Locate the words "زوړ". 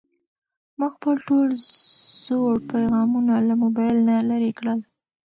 2.23-2.53